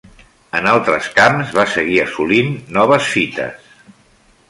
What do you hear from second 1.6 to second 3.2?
seguir assolint noves